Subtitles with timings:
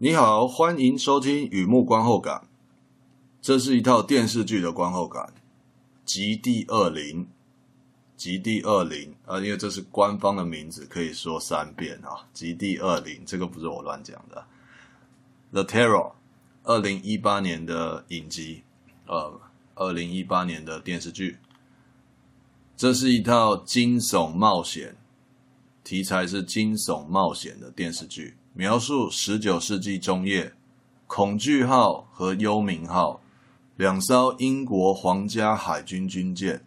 [0.00, 2.36] 你好，欢迎收听《雨幕观后感》。
[3.42, 5.34] 这是一套电视剧的观后感，
[6.04, 7.26] 极地二零，
[8.16, 12.28] 极地二零啊，因为这是官方的名字，可以说三遍啊。
[12.32, 14.46] 极地二零，这个不是我乱讲的。
[15.50, 16.12] The Terror，
[16.62, 18.62] 二零一八年的影集，
[19.08, 19.40] 呃，
[19.74, 21.38] 二零一八年的电视剧。
[22.76, 24.96] 这是一套惊悚冒险，
[25.82, 28.36] 题材是惊悚冒险的电视剧。
[28.58, 30.52] 描述十九世纪中叶，
[31.06, 33.20] 恐惧号和幽冥号
[33.76, 36.64] 两艘英国皇家海军军舰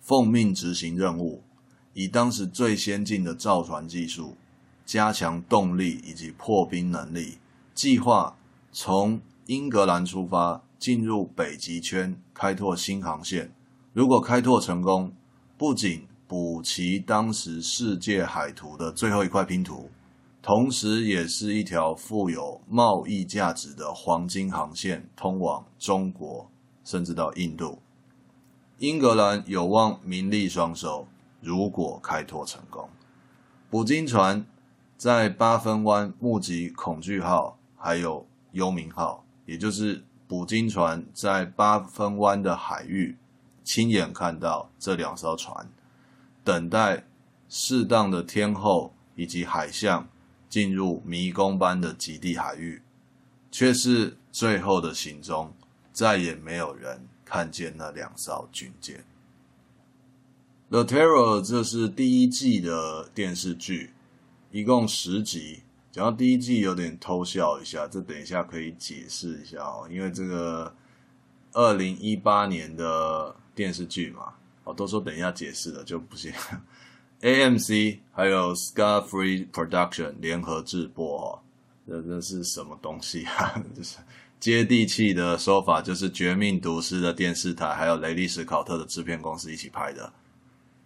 [0.00, 1.42] 奉命执行任务，
[1.92, 4.34] 以当时最先进的造船技术，
[4.86, 7.36] 加强动力以及破冰能力，
[7.74, 8.38] 计划
[8.72, 13.52] 从英格兰出发，进入北极圈，开拓新航线。
[13.92, 15.12] 如果开拓成功，
[15.58, 19.90] 不仅补齐当时世界海图的最后一块拼图。
[20.42, 26.50] 同时，也是一条富有贸易价值的黄金航线，通往中国，
[26.82, 27.78] 甚至到印度。
[28.78, 31.06] 英格兰有望名利双收。
[31.42, 32.88] 如果开拓成功，
[33.68, 34.46] 捕鲸船
[34.96, 43.16] 在八分湾目击恐惧号还有幽冥号，也就是捕鲸船在八分湾的海域
[43.62, 45.66] 亲眼看到这两艘船，
[46.42, 47.04] 等待
[47.48, 50.08] 适当的天候以及海象。
[50.50, 52.82] 进入迷宫般的极地海域，
[53.50, 55.54] 却是最后的行踪，
[55.92, 59.02] 再也没有人看见那两艘军舰。
[60.68, 63.92] The Terror，这是第一季的电视剧，
[64.50, 65.62] 一共十集。
[65.92, 70.72] 讲到第一季有点偷笑一下，这等一下可以解释一下哦，因为这个
[71.52, 76.32] 二零一八年的电视剧嘛，哦，都说等一下解释了就不行。
[77.22, 81.42] AMC 还有 Scar Free Production 联合制播，
[81.86, 83.62] 这这是什么东西啊？
[83.76, 83.98] 就是
[84.38, 90.10] 接地气的说法，就是《绝命毒师》的电视台还有雷利史考特的制片公司一起拍的。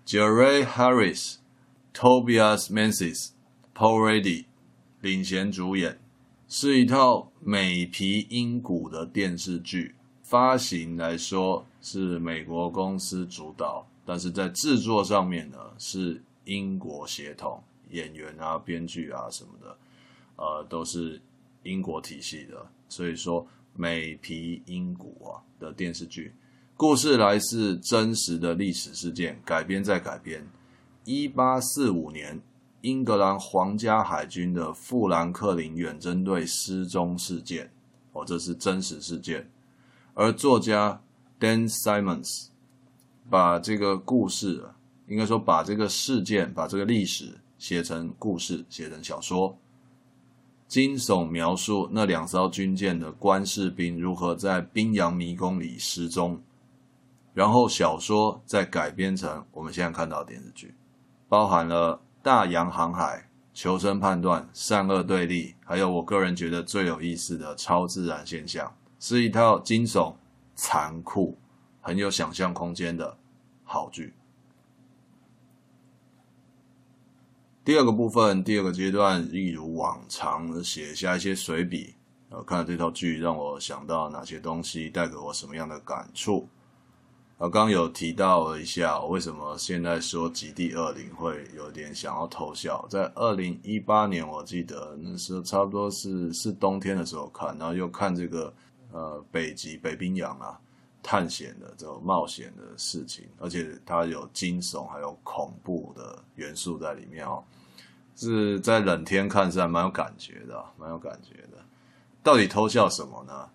[0.04, 1.36] Jared Harris、
[1.94, 3.28] Tobias Menzies、
[3.72, 4.46] Paul Ready
[5.00, 5.98] 领衔主演，
[6.48, 9.94] 是一套美皮英骨的电视剧。
[10.24, 13.86] 发行来说是美国公司主导。
[14.06, 19.76] 但是在制作上面呢，是英国协同，演员啊、编剧啊什么的，
[20.36, 21.20] 呃，都是
[21.62, 22.66] 英国体系的。
[22.88, 26.34] 所以说，美皮英骨啊的电视剧，
[26.76, 30.46] 故事来自真实的历史事件，改编再改编。
[31.04, 32.40] 一八四五年，
[32.82, 37.72] 英格兰皇家海军的富兰克林远征队失踪事件，
[38.12, 39.50] 哦，这是真实事件。
[40.12, 41.02] 而作家
[41.40, 42.48] Dan Simmons。
[43.30, 44.64] 把这个故事，
[45.08, 49.56] 应该说把这个事件，把这个历史写成故事，写成小说，
[50.68, 56.40] 惊悚描述那两艘军舰的官士兵如何在冰洋迷宫里失踪，
[57.32, 60.74] 然后小说再改编成我们现在看到的电视剧，
[61.28, 70.14] 包含了大洋航海、求生判断、善恶对立，还有我个人觉得最有意思的超自然现象，是一套惊悚、
[70.54, 71.36] 残酷。
[71.84, 73.14] 很有想象空间的
[73.62, 74.14] 好剧。
[77.62, 81.94] 第二个部分，第二个阶段，一如往常写下一些随笔。
[82.30, 86.48] 呃，看了这套剧，让我想到哪些东西，带给我什么样的感触。
[87.36, 92.86] 呃，刚刚有提到了一下，为什么现在说《极地恶灵》会有点想要偷笑。
[92.88, 98.52] 在二零一八年，我记得那时候差不多是是冬天的时候看，然后又看这个
[98.90, 100.58] 呃北极北冰洋啊。
[101.04, 107.44] 探险的这种冒险的事情，而且它有惊悚还有恐怖的元素在里面哦，
[108.16, 111.58] 是在冷天看是还蛮有感觉的，蛮有感觉的。
[112.22, 113.50] 到底偷笑什么呢？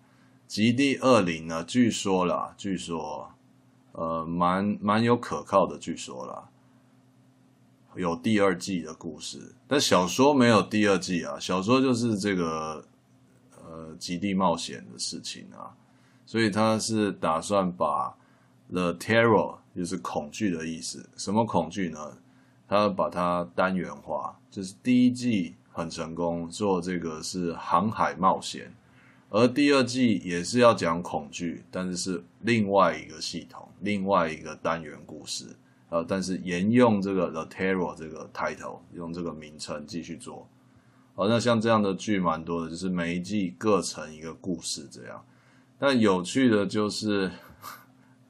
[0.46, 1.64] 极地恶灵呢？
[1.64, 3.28] 据说啦，据说，
[3.92, 6.48] 呃，蛮蛮有可靠的，据说啦，
[7.96, 12.84] 有第二季的故事，但小说没有第二季啊，小说就是这个
[13.60, 15.74] 呃极地冒险的事情啊。
[16.30, 18.14] 所以他是打算把
[18.70, 22.16] the terror 就是恐惧的意思，什么恐惧呢？
[22.68, 28.72] 他把它单元化，就是第一季很成功，做这个是航海冒险，
[29.28, 35.46] 而第二季也是要讲恐惧，但是是另外一个系统，另外一个单元故事，
[35.88, 40.46] 呃，但是沿用这个 the terror 这个 title，用这个名称继续做。
[41.16, 45.20] 好，那像这样的剧蛮多的，就是每一季各成一个故事这样。
[45.82, 47.30] 但有趣的就是，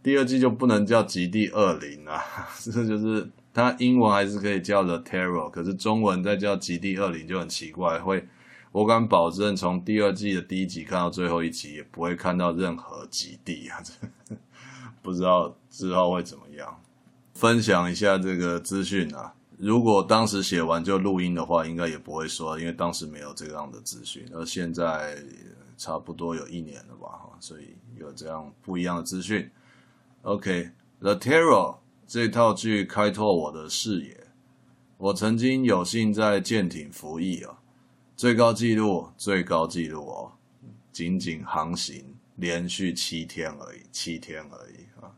[0.05, 2.23] 第二季就不能叫极地二零啊，
[2.62, 8.25] 这就是它英文还是可以叫 The Terror，可是中文再叫极地二零就很奇怪，会
[8.70, 13.82] 我敢保证，从第二季的第一集看到最后一集，也不会看到任何极地啊！
[15.02, 16.81] 不知道之后会怎么样。
[17.35, 24.25] 分享一下这个资讯啊，如果当时写完就录音的话，应该也不会说，因为当时没有这样的资讯。
[24.32, 25.17] 而现在
[25.81, 29.50] 差不多有一年了吧，哈，所以有这样不一样的资讯。
[30.21, 34.27] OK，The Terror 这套剧开拓我的视野。
[34.99, 37.59] 我曾经有幸在舰艇服役啊，
[38.15, 40.32] 最高纪录，最高纪录哦，
[40.93, 45.09] 仅仅航行连续七天而已，七天而已啊！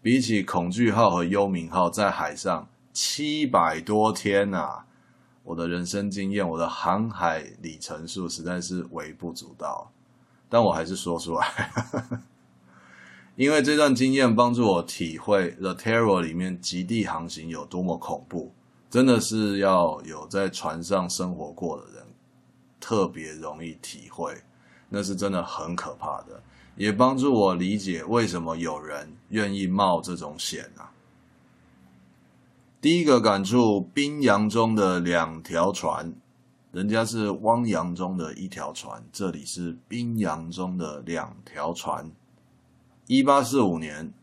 [0.00, 4.86] 比起恐惧号和幽冥号在海上七百多天啊，
[5.48, 9.90] 我的人生经验，我的航海里程数实在是微不足道，
[10.46, 11.72] 但我还是说出来，
[13.34, 18.52] 因为这段经验帮助我体会《The Terror》里面极地航行有多么恐怖。
[18.90, 22.04] 真的是要有在船上生活过的人，
[22.78, 24.36] 特别容易体会，
[24.90, 26.42] 那是真的很可怕的，
[26.76, 30.92] 也帮助我理解为什么有人愿意冒这种险啊。
[32.80, 36.14] 第一个感触，冰洋中的两条船，
[36.70, 42.08] 人家是汪洋中的一条船，这里是冰洋中的两条船。
[43.08, 44.14] 一八四五年，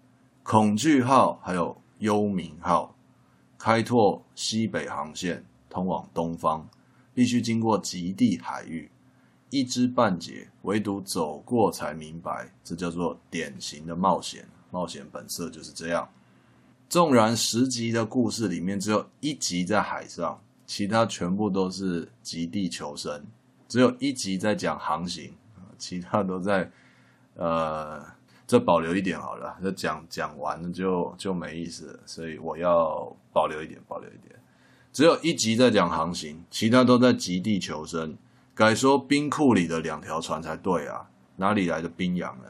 [0.42, 2.96] 恐惧号还有幽冥号。
[3.58, 6.66] 开拓西北航线，通往东方，
[7.14, 8.90] 必须经过极地海域，
[9.50, 14.48] 一知半解，唯独走过才明白，这叫做典型的冒险。
[14.72, 16.08] 冒险本色就是这样。
[16.96, 23.22] 纵然十集的故事里面只有一集在海上，其他全部都是极地求生，
[23.68, 25.34] 只有一集在讲航行，
[25.78, 26.72] 其他都在
[27.34, 28.02] 呃。
[28.48, 34.34] 这保留一点好了，这讲讲完了就就没意思了，所以我要保留一点，保留一点。
[34.94, 38.16] 只有一集在讲航行，其他都在极地求生。
[38.54, 42.46] 该说冰库里的两条船才对啊，哪里来的冰洋呢？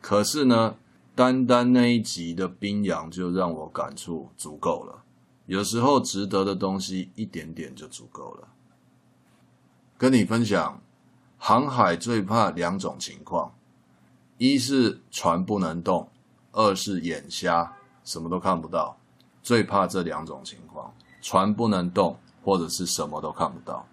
[0.00, 0.74] 可是呢，
[1.16, 5.02] 单单那一集的冰洋就让我感触足够了。
[5.46, 8.48] 有时候值得的东西一点点就足够了。
[9.96, 10.78] 跟你分享，
[11.38, 13.54] 航海最怕两种情况。
[14.36, 16.06] 一是船不能动，
[16.52, 17.74] 二是眼瞎，
[18.04, 18.98] 什么都看不到。
[19.42, 20.92] 最怕这两种情况：
[21.22, 23.88] 船不能动，或者是什么都看不到。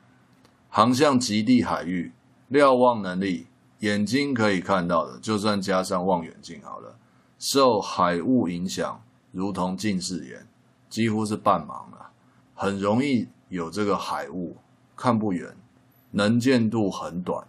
[0.68, 2.12] 航向极地海域，
[2.50, 3.48] 瞭望能力，
[3.80, 6.98] 眼睛可以看到的，就算加上望远镜好了，
[7.46, 9.04] 受海雾影响，
[9.34, 10.48] 如同近视眼，
[10.88, 12.10] 几乎是半盲了，
[12.56, 14.56] 很容易有这个海雾，
[14.96, 15.54] 看不远，
[16.12, 17.46] 能见度很短。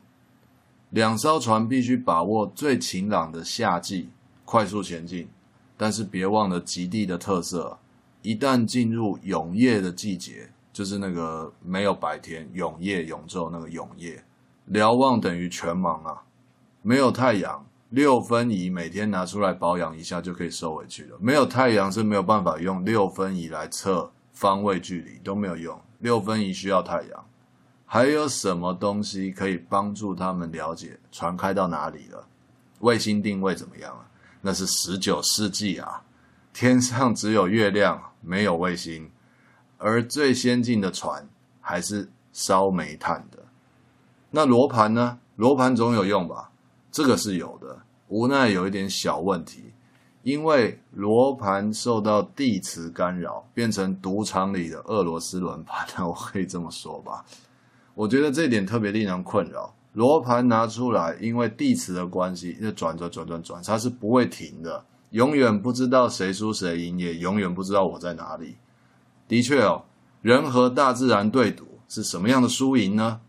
[0.91, 4.09] 两艘船必须把握最晴朗的夏季，
[4.45, 5.29] 快速前进。
[5.77, 7.79] 但是别忘了极地的特色，
[8.23, 14.25] 一旦进入永夜的季节，就是那个没有白天，永夜永昼那个永夜，
[14.67, 16.25] 瞭望等于全盲啊！
[16.83, 17.65] 没有太阳，
[17.95, 21.17] 六分仪每天拿出来保养一下就可以收回去了。
[21.21, 25.81] 没有太阳是没有办法用六分仪来测方位距离，都没有用。
[26.01, 27.25] 六分仪需要太阳。
[27.87, 32.27] 还有什么东西可以帮助他们了解船开到哪里了？
[32.81, 34.05] 卫星定位怎么样啊？
[34.41, 36.03] 那是十九世纪啊，
[36.53, 39.09] 天上只有月亮，没有卫星，
[39.79, 41.29] 而最先进的船
[41.61, 43.39] 还是烧煤炭的。
[44.33, 45.21] 那罗盘呢？
[45.37, 46.51] 罗盘总有用吧？
[46.95, 49.73] 这个是有的，无奈有一点小问题，
[50.23, 57.25] 因为罗盘受到地磁干扰，变成赌场里的俄罗斯轮盘，那我可以这么说吧。
[57.97, 59.75] 我觉得这点特别令人困扰。
[59.95, 68.55] 罗盘拿出来，因为地磁的关系，就转转转转转，它是不会停的，永远不知道谁输谁赢，也永远不知道我在哪里。
[69.27, 69.83] 的确哦，
[70.23, 73.21] 人和大自然对赌是什么样的输赢呢？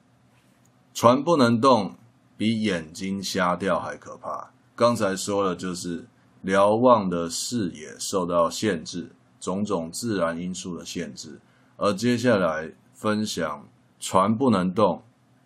[0.94, 1.96] 船不能动，
[2.38, 4.52] 比眼睛瞎掉还可怕。
[4.76, 6.06] 刚才说了，就是
[6.42, 11.40] 瞭望的视野受到限制，种种自然因素的限制。
[11.78, 13.68] 而接下来分享。
[13.98, 15.02] 船不能动，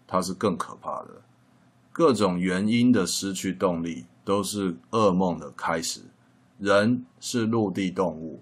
[0.05, 1.21] 它是更可怕的。
[1.93, 6.01] 各种原因的失去动力，都是噩梦的开始。
[6.57, 8.41] 人是陆地动物，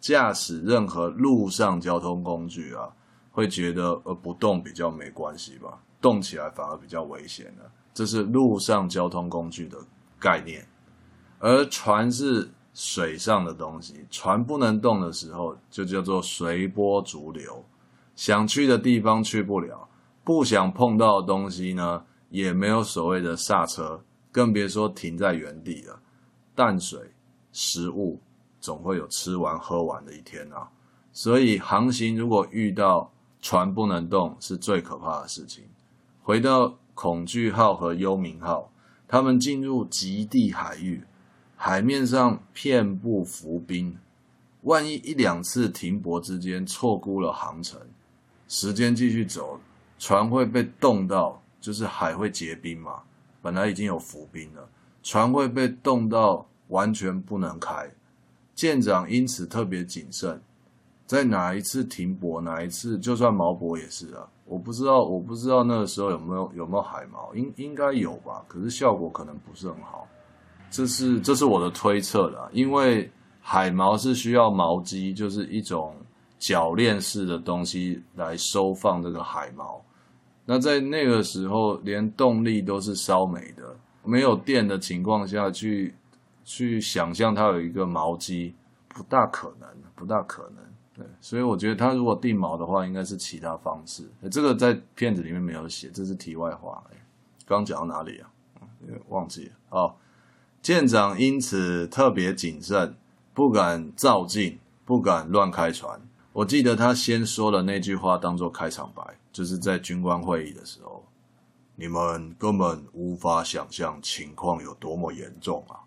[0.00, 2.88] 驾驶任何陆上交通工具啊，
[3.30, 5.82] 会觉得呃不动比较没关系吧？
[6.00, 7.70] 动起来反而比较危险了。
[7.98, 9.76] 这是陆上交通工具的
[10.20, 10.64] 概念。
[11.40, 17.64] 而船是水上的东西，船不能动的时候，就叫做随波逐流。
[18.14, 19.88] 想去的地方去不了，
[20.22, 24.00] 不想碰到的东西呢，也没有所谓的刹车，
[24.30, 25.98] 更别说停在原地了。
[26.54, 27.00] 淡水、
[27.50, 28.20] 食物
[28.60, 30.68] 总会有吃完喝完的一天啊！
[31.12, 33.10] 所以航行如果遇到
[33.42, 35.64] 船不能动，是最可怕的事情，
[36.22, 38.72] 回到恐惧号和幽冥号，
[39.06, 41.04] 他们进入极地海域，
[41.54, 43.96] 海面上遍布浮冰。
[44.62, 47.80] 万一一两次停泊之间错估了航程，
[48.48, 49.60] 时间继续走，
[49.96, 53.04] 船会被冻到，就是海会结冰嘛。
[53.40, 54.68] 本来已经有浮冰了，
[55.04, 57.88] 船会被冻到完全不能开。
[58.56, 60.42] 舰长因此特别谨慎，
[61.06, 64.28] 在哪一次停泊，哪一次就算锚泊也是啊。
[64.48, 68.44] 我不知道，我不知道那个时候有没有有没有海锚，应应该有吧？
[68.48, 70.08] 可是效果可能不是很好。
[70.70, 73.10] 这是这是我的推测啦，因为。
[73.40, 75.96] 海锚是需要锚机，就是一种
[76.38, 79.80] 铰链式的东西来收放这个海锚。
[80.44, 83.74] 那在那个时候，连动力都是烧煤的，
[84.04, 85.94] 没有电的情况下去
[86.44, 88.54] 去想象它有一个锚机，
[88.86, 90.62] 不大可能，不大可能。
[91.20, 94.08] 所以我觉得他如果定锚的话，应该是其他方式。
[94.30, 96.82] 这个在片子里面没有写，这是题外话。
[96.92, 96.96] 哎，
[97.46, 98.30] 刚讲到哪里啊？
[99.08, 99.52] 忘记了。
[99.70, 99.94] 哦，
[100.62, 102.94] 舰长因此特别谨慎。
[103.34, 106.00] 不敢造进，不敢乱开船。
[106.32, 109.00] 我记得他先说了那句话当做开场白，
[109.32, 111.04] 就是在军官会议的时候，
[111.76, 115.78] 你们根本无法想象情况有多么严重啊，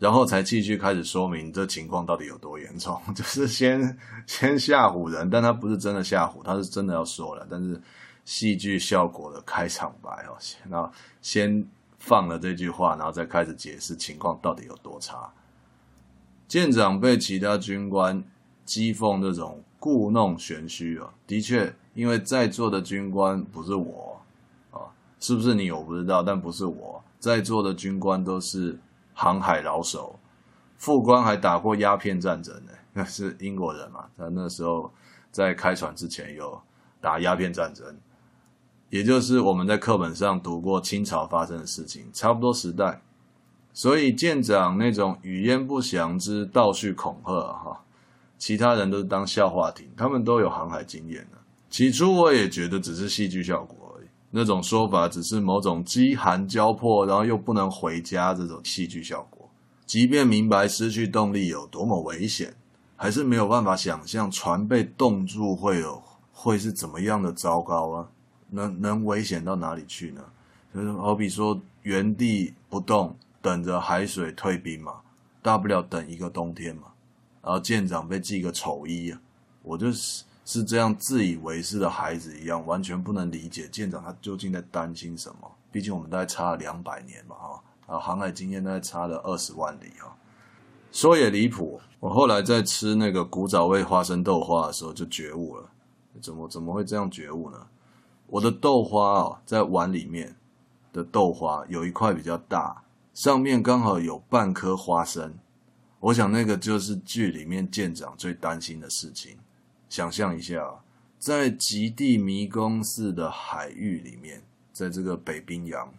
[0.00, 7.78] 然后才继续开始说明这情况到底有多严重， 就是先 先吓唬人，但他不是真的吓唬，他是真的要说了，但是
[8.24, 10.34] 戏剧效果的开场白哦，
[10.68, 10.90] 那
[11.20, 11.64] 先
[11.98, 15.30] 放了这句话，然后再开始解释情况到底有多差。
[16.48, 18.24] 舰长被其他军官
[18.66, 24.18] 讥讽这种故弄玄虚啊，的确，因为在座的军官不是我
[24.70, 24.80] 啊，
[25.20, 28.78] 是不是你我不知道，但不是我，在座的军官都是
[29.22, 30.18] 航海老手，
[30.78, 34.90] 副官还打过鸦片战争呢，那是英国人嘛，他那时候
[35.30, 36.58] 在开船之前有
[37.02, 37.84] 打鸦片战争，
[38.88, 43.02] 也就是我们在课本上读过清朝发生的事情，差不多时代。
[43.74, 47.78] 所以舰长那种语焉不详之倒叙恐吓哈，
[48.38, 51.36] 其他人都是当笑话听，他们都有航海经验的。
[51.68, 53.76] 起初我也觉得只是戏剧效果，
[54.30, 59.48] 那种说法只是某种饥寒交迫，然后又不能回家这种戏剧效果。
[59.86, 62.54] 即便明白失去动力有多么危险，
[62.96, 68.08] 还是没有办法想象船被冻住会有会是怎么样的糟糕啊？
[68.50, 70.22] 能能危险到哪里去呢？
[70.74, 73.16] 就是好比说原地不动。
[73.42, 74.96] 等着海水退冰嘛，
[75.40, 76.82] 大不了等一个冬天嘛。
[77.42, 79.18] 然后舰长被记个丑一啊，
[79.62, 80.22] 我就是
[80.52, 85.48] 是这样自以为是的孩子一样，完全不能理解舰长他究竟在担心什么。
[85.70, 90.10] 毕竟我们大概差了两百年嘛，哈啊，航海经验大概差了二十万里啊。
[90.90, 95.70] 说也离谱，我后来在吃那个古早味花生豆花的时候就觉悟了，
[96.20, 97.68] 怎么怎么会这样觉悟呢？
[98.26, 100.34] 我的豆花啊，在碗里面
[100.92, 102.82] 的豆花有一块比较大。
[103.14, 105.32] 上面刚好有半颗花生，
[106.00, 109.38] 我想那个就是剧里面舰长最担心的事情。
[109.90, 110.76] 想象一下，
[111.18, 114.42] 在极地迷宫似的海域里面，
[114.72, 115.92] 在这个北冰洋，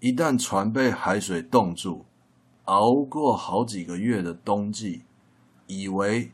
[0.00, 2.04] 一旦船被海水冻住，
[2.64, 5.04] 熬过好几个月的冬季，
[5.68, 6.32] 以为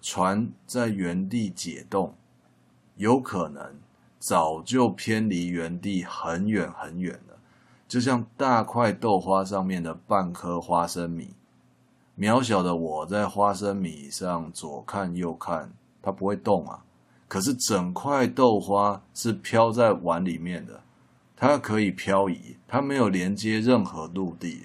[0.00, 2.14] 船在原地解冻，
[2.96, 3.78] 有可能
[4.18, 7.38] 早就偏离原地很远很远了。
[7.86, 11.34] 就像大块豆花上面的半颗花生米，
[12.18, 16.84] 渺小的我在花生米上左看右看，它不会动啊。
[17.28, 20.80] 可是整块豆花是飘在碗里面的，
[21.36, 24.62] 它可以漂移，它没有连接任何陆地，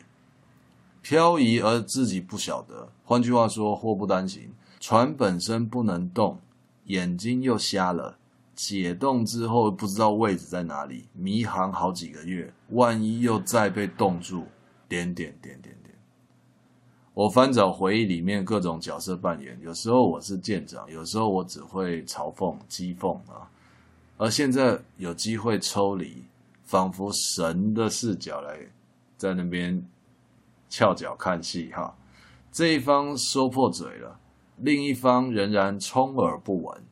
[1.01, 2.89] 漂移而自己不晓得。
[3.03, 6.39] 换句话说，祸不单行，船本身不能动，
[6.85, 8.17] 眼睛又瞎了。
[8.55, 14.45] 解冻之后不知道位置在哪里，迷航好几个月，万一又再被冻住，
[14.87, 15.84] 点点点点点。
[17.15, 23.49] 我翻找回忆里面各种角色扮演，有时候我是舰长，有时候我只会嘲讽、讥讽啊。
[24.17, 26.21] 而现在有机会抽离，
[26.65, 28.59] 仿佛神的视角来
[29.17, 29.81] 在那边
[30.69, 31.95] 翘脚看戏哈。
[32.51, 34.19] 这一方说破嘴了，
[34.57, 36.83] 另一方仍然充耳不闻。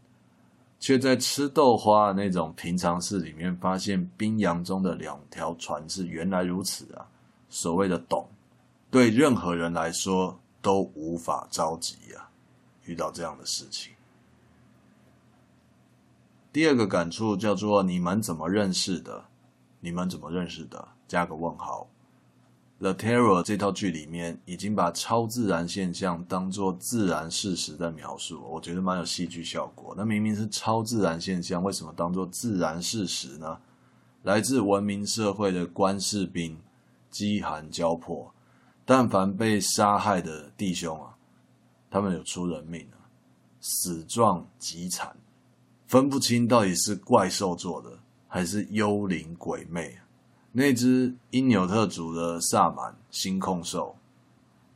[0.79, 7.07] 却在吃豆花的那种平常事里面，发现冰洋中的两条船是原来如此啊！
[7.47, 8.27] 所谓的懂，
[8.93, 12.29] 对任何人来说都无法着急啊！
[12.85, 13.91] 遇到这样的事情，
[16.51, 19.25] 第二个感触叫做：你们怎么认识的？
[19.79, 20.89] 你们怎么认识的？
[21.07, 21.87] 加个问号。
[22.77, 29.95] The Terror 这套剧里面已经把超自然现象当作自然事实在描述，我觉得蛮有戏剧效果。
[29.97, 33.59] 那明明是超自然现象，为什么当作自然事实呢？
[34.21, 36.59] 来自文明社会的官士兵，
[37.09, 38.32] 饥寒交迫，
[38.85, 41.15] 但凡被杀害的弟兄啊，
[41.89, 43.07] 他们有出人命啊，
[43.61, 45.15] 死状极惨，
[45.87, 49.97] 分不清到底是怪兽做的还是幽灵鬼魅。
[50.51, 53.95] 那只因纽特族的萨满星空兽，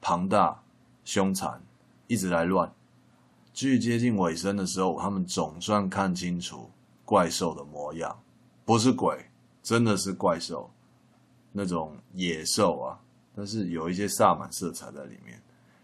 [0.02, 0.64] 庞大
[1.04, 1.62] 凶残，
[2.08, 2.74] 一直来乱。
[3.54, 6.70] 距接近尾声的时候，他们总算看清楚
[7.04, 8.20] 怪兽的模样，
[8.66, 9.30] 不是鬼，
[9.62, 10.72] 真的是怪兽，
[11.52, 13.00] 那种野兽啊，
[13.38, 15.40] 但是有一些萨满色彩在里面。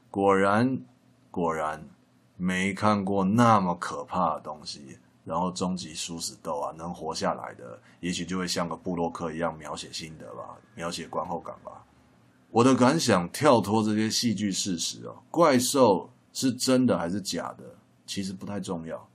[0.09, 0.79] 果然，
[1.29, 1.87] 果然
[2.35, 4.97] 没看过那么可怕的东西。
[5.23, 11.85] 然后终极殊死斗啊，能活下来的，也许就会像个部落客一样描写心得吧，描写观后感吧。
[12.49, 16.09] 我的感想跳脱这些戏剧事实哦，怪兽。
[16.35, 17.63] 是真的还是假的？
[18.07, 19.07] 其实不太重要。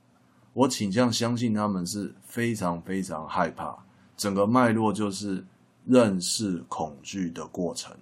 [0.52, 3.76] 我倾向相信他们是非常非常害怕。
[4.16, 5.44] 整个脉络就是
[5.84, 7.92] 认识恐惧的过程。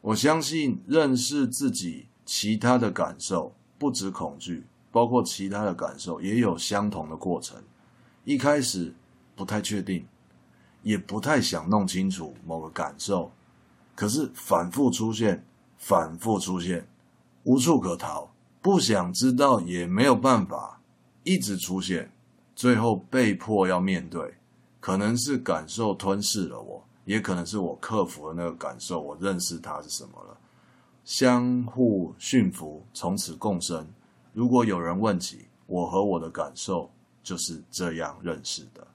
[0.00, 7.62] 我相信认识自己其他的感受，不止恐惧，包括其他的感受也有相同的过程。
[8.24, 8.94] 一开始
[9.34, 10.06] 不太确定，
[10.82, 13.30] 也不太想弄清楚某个感受，
[13.94, 15.44] 可是反复出现，
[15.78, 16.86] 反复出现，
[17.44, 18.30] 无处可逃。
[18.62, 20.80] 不想知道也没有办法，
[21.22, 22.10] 一直出现，
[22.56, 24.34] 最后被迫要面对。
[24.80, 30.36] 可能是感受吞噬了我，也可能是我克服了那个感受，我认识它是什么了。
[31.04, 33.86] 相互驯服，从此共生。
[34.34, 36.90] 如果有人问起，我和我的感受
[37.22, 38.86] 就是这样认识的。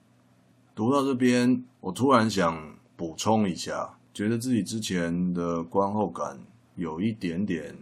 [0.76, 6.38] 读到这边，我突然想补充一下，觉得自己之前的观后感
[6.76, 7.76] 有一点点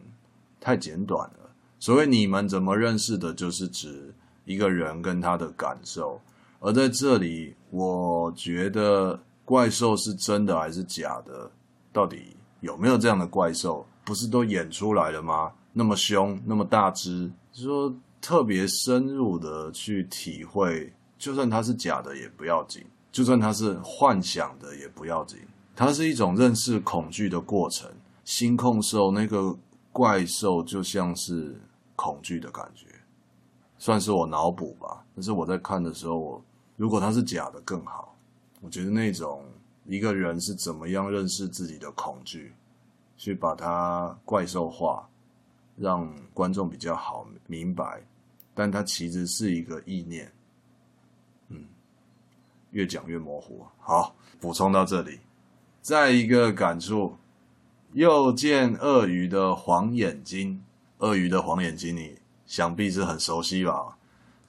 [0.60, 1.50] 太简短了。
[1.80, 4.14] 所谓你们怎么认识的，就是指
[4.46, 6.22] 一个人跟他的感受。
[6.60, 11.50] 而在这里，我觉得怪兽是真的还是假的？
[11.92, 13.84] 到底有没有这样的怪兽？
[14.06, 15.52] 不是都演出来了吗？
[15.74, 25.40] 那么凶，那么大只，说特别深入的去体会，就算它是假的也不要紧，就算它是幻想的也不要紧。
[25.76, 27.90] 它是一种认识恐惧的过程。
[28.24, 29.58] 星空兽那个
[29.92, 31.60] 怪兽就像是。
[31.96, 32.86] 恐惧的感觉，
[33.78, 35.04] 算是我脑补吧。
[35.14, 36.42] 但是我在看的时候，我
[36.78, 38.16] 如果它是假的更好。
[38.62, 39.44] 我觉得那种
[39.86, 42.54] 一个人是怎么样认识自己的恐惧，
[43.18, 45.08] 去把它怪兽化，
[45.78, 48.02] 让观众比较好明白。
[48.54, 50.30] 但它其实是一个意念。
[51.48, 51.64] 嗯，
[52.72, 53.66] 越讲越模糊。
[53.80, 55.20] 好，补充到这里。
[55.82, 57.16] 再一个感触，
[57.94, 60.62] 又见鳄鱼的黄眼睛。
[60.98, 63.98] 鳄鱼的黄眼睛，你想必是很熟悉吧？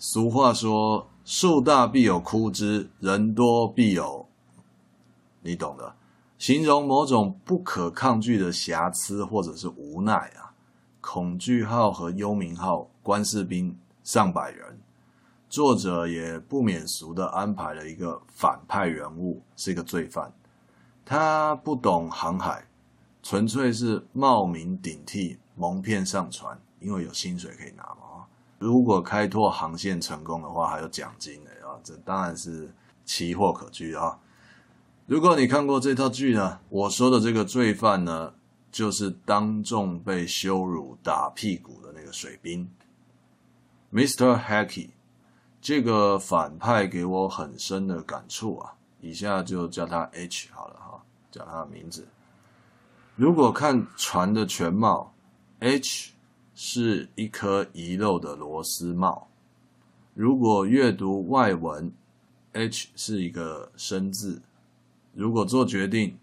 [0.00, 4.26] 俗话说：“树大必有枯枝，人多必有……”
[5.42, 5.94] 你懂的，
[6.36, 10.52] 形容某种不可抗拒的瑕疵或者是无奈啊。
[11.00, 14.80] 恐惧号和幽冥号官士兵上百人，
[15.48, 20.32] 作者也不免俗的安排了一个反派人物，是一个罪犯，
[21.04, 22.66] 他不懂航海，
[23.22, 25.38] 纯粹是冒名顶替。
[25.54, 28.09] 蒙骗上船，因为有薪水可以拿嘛。
[28.60, 31.80] 如果开拓航线成功的话，还有奖金的啊。
[31.82, 32.70] 这当然是
[33.06, 34.18] 奇货可居啊。
[35.06, 38.34] 如果你看过这套剧呢，我说的这个罪犯呢，
[38.70, 42.70] 就是当众被羞辱、打屁股的那个水兵
[43.92, 44.38] ，Mr.
[44.38, 44.90] Hacky。
[45.62, 52.06] 这个反派给我很深的感触啊，以下就叫他 H 好了哈，叫他的名字。
[53.16, 55.14] 如果看船的全貌。
[55.62, 56.12] H
[56.62, 59.28] 是一颗遗漏的螺丝帽。
[60.12, 61.90] 如果阅读外文
[62.52, 64.42] ，H 是一个生字。
[65.14, 66.18] 如果做决定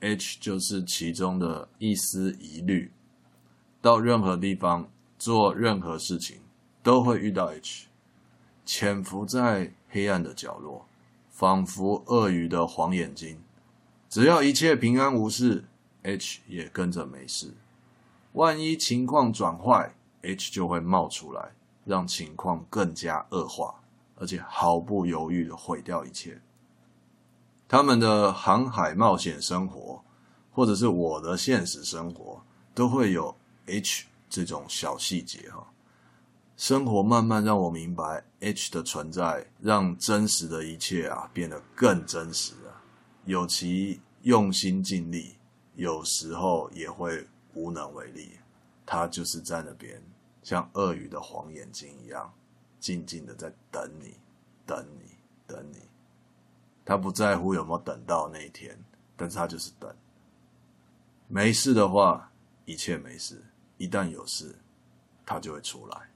[0.00, 2.90] ，H 就是其中的一丝疑虑。
[3.80, 6.38] 到任何地方做任何事情，
[6.82, 7.86] 都会遇到 H。
[8.66, 10.88] 潜伏在黑暗的角落，
[11.30, 13.38] 仿佛鳄鱼的黄眼睛。
[14.08, 15.66] 只要一切平安无事
[16.02, 17.54] ，H 也跟着没事。
[18.38, 21.50] 万一情况转坏，H 就会冒出来，
[21.84, 23.74] 让情况更加恶化，
[24.14, 26.40] 而且毫不犹豫的毁掉一切。
[27.66, 30.00] 他们的航海冒险生活，
[30.52, 32.40] 或者是我的现实生活，
[32.76, 33.34] 都会有
[33.66, 35.66] H 这种小细节哈。
[36.56, 42.82] 生活慢慢让我明白，H 的存在让真实的一切啊变得更真实了。
[43.24, 45.34] 有其用心尽力，
[45.74, 47.26] 有时候也会。
[47.58, 48.38] 无能为力，
[48.86, 50.00] 他就是在那边，
[50.44, 52.32] 像鳄鱼的黄眼睛一样，
[52.78, 54.14] 静静的在等你，
[54.64, 55.10] 等你，
[55.44, 55.78] 等你。
[56.84, 58.78] 他不在乎有没有等到那一天，
[59.16, 59.92] 但是他就是等。
[61.26, 62.30] 没事的话，
[62.64, 63.36] 一切没事；
[63.76, 64.54] 一旦有事，
[65.26, 66.10] 他就会出来。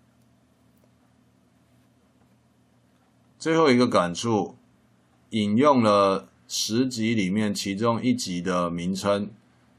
[3.38, 4.57] 最后一个感触，
[5.31, 9.31] 引用了十集里面其中一集的名称，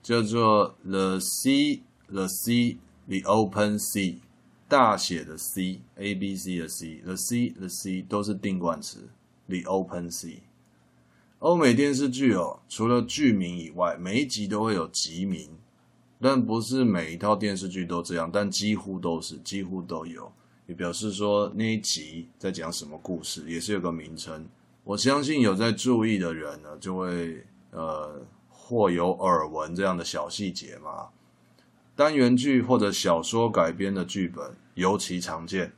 [0.03, 4.17] 叫做 “The Sea, the Sea, the Open Sea”，
[4.67, 9.09] 大写的 C，A B C 的 C，The Sea, the Sea 都是定冠词
[9.47, 10.39] ，The Open Sea。
[11.39, 15.49] 欧美电视剧哦，除了剧名以外，每一集都会有集名，
[16.19, 20.31] 但不是每一套电视剧都这样，但几乎都是，几乎都有，
[20.67, 24.45] 也表示说那一集在讲什么故事，也是有个名称。
[24.85, 28.21] 我相信有在注意的人呢，就会呃
[28.65, 31.09] 或有耳闻这样的小细节吗。
[31.95, 35.73] 单元剧或者小说改编的剧本尤其常见。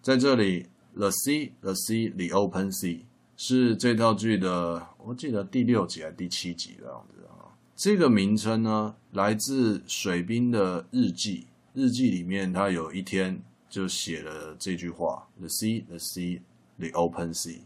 [0.00, 3.00] 在这里，The Sea, the Sea, the Open Sea。
[3.36, 7.52] 是这套剧的，我记得第六集还是第七集的样子啊。
[7.76, 11.46] 这个名称呢，来自水兵的日记。
[11.72, 16.40] 日记里面，他有一天就写了这句话：“The sea, the sea,
[16.78, 17.60] the open sea。”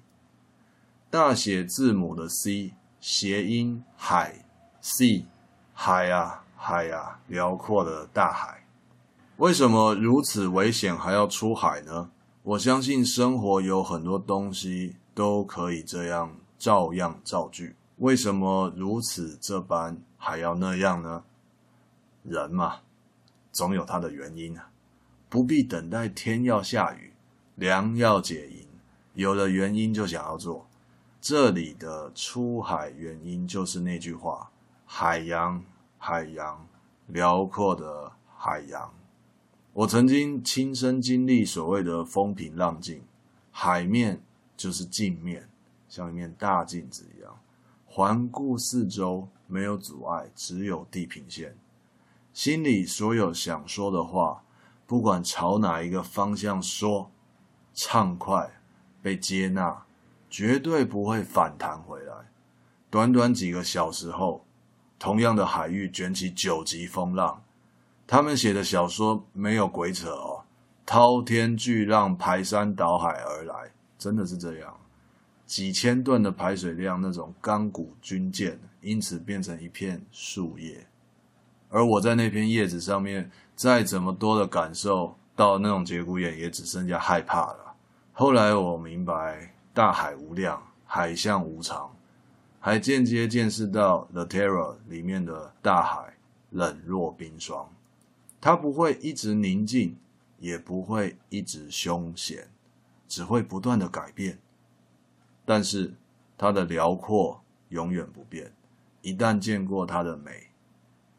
[1.08, 2.72] 大写字母的 C，
[3.06, 4.46] 谐音海
[4.82, 5.26] ，sea，
[5.74, 8.64] 海啊，海啊，辽阔的大海。
[9.36, 12.10] 为什么如此危险还要出海呢？
[12.42, 14.96] 我相信生活有很多东西。
[15.12, 21.22] 都可以这样照样造句，为什么如此这般还要那样呢？
[22.24, 22.80] 人嘛，
[23.52, 24.70] 总有他的原因啊，
[25.28, 27.12] 不必等待天要下雨，
[27.54, 28.66] 粮要解银，
[29.12, 30.66] 有了原因就想要做。
[31.24, 34.50] 这里的出海原因就是那句话：
[34.84, 35.64] 海洋，
[35.96, 36.68] 海洋，
[37.06, 38.92] 辽阔的海洋。
[39.72, 43.02] 我曾经亲身经历所谓的风平浪静，
[43.50, 44.20] 海面。
[44.56, 45.48] 就是镜面，
[45.88, 47.36] 像一面大镜子一样，
[47.86, 51.56] 环顾四周，没有阻碍，只有地平线。
[52.32, 54.44] 心里所有想说的话，
[54.86, 57.10] 不管朝哪一个方向说，
[57.74, 58.60] 畅快，
[59.02, 59.83] 被接纳，
[60.36, 62.12] 绝对不会反弹回来。
[62.90, 64.44] 短短几个小时后，
[64.98, 67.40] 同样的海域卷起九级风浪，
[68.04, 70.42] 他们写的小说没有鬼扯哦，
[70.84, 73.70] 滔天巨浪排山倒海而来。
[73.96, 74.76] 真的是这样，
[75.46, 80.84] 几千吨的排水量，那种钢骨军舰，因此变成一片树叶。
[81.68, 87.76] 而我在那片叶子上面，再怎么多的感受到那种节骨眼，也只剩下害怕了。
[88.12, 91.94] 后来我明白，大海无量，海象无常，
[92.60, 96.14] 还间接见识到《The Terror》里面的大海
[96.50, 97.68] 冷若冰霜，
[98.40, 99.98] 它不会一直宁静，
[100.38, 102.48] 也不会一直凶险。
[103.06, 104.40] 只会不断的改变，
[105.44, 105.94] 但是
[106.36, 108.52] 它的辽阔永远不变。
[109.02, 110.48] 一旦见过它的美，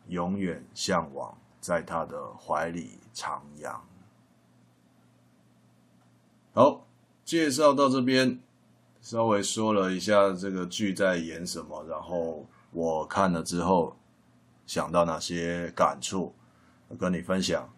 [0.08, 3.78] 永远向往在它的怀里徜徉。
[6.54, 6.86] 好，
[7.24, 8.42] 介绍到这边，
[9.06, 13.96] 稍微说了一下这个剧在演什么，然后我看了之后
[14.66, 16.34] 想到哪些感触，
[16.98, 17.70] 跟你分享。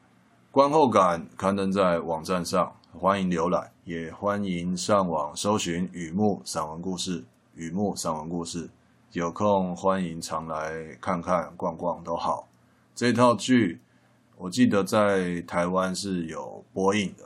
[0.51, 2.73] 观后感刊登在网站上。
[2.93, 7.25] 欢迎浏览，也欢迎上网搜寻雨木散文故事。
[7.55, 8.69] 雨木散文故事，
[9.11, 12.47] 有空欢迎常来看看、逛逛都好。
[12.95, 13.81] 这套剧
[14.37, 17.25] 我记得在台湾是有播映的，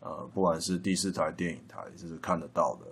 [0.00, 2.86] 呃，不管是第四台电影台，就是看得到的。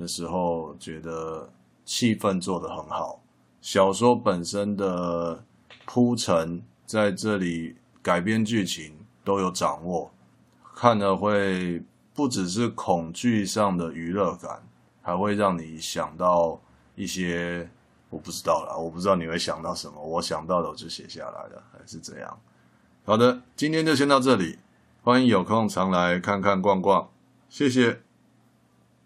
[0.00, 1.50] 那时候觉得
[1.84, 3.20] 气氛做得很好，
[3.60, 5.42] 小说本身的
[5.84, 10.08] 铺陈在这里改编剧情都有掌握。
[10.72, 11.82] 看了会
[12.14, 14.62] 不只是恐惧上的娱乐感，
[15.02, 16.60] 还会让你想到
[16.94, 17.68] 一些
[18.08, 22.38] 我不知道啦，我不知道你会想到什么，我想到的我就写下来了，还是这样。
[23.04, 24.60] 好的，今天就先到这里，
[25.02, 27.10] 欢迎有空常来看看逛逛，
[27.48, 28.02] 谢谢。